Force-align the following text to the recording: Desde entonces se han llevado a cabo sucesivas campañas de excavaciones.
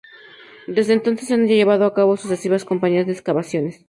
Desde 0.65 0.93
entonces 0.93 1.27
se 1.27 1.35
han 1.35 1.45
llevado 1.45 1.85
a 1.85 1.93
cabo 1.93 2.17
sucesivas 2.17 2.65
campañas 2.65 3.05
de 3.05 3.11
excavaciones. 3.13 3.79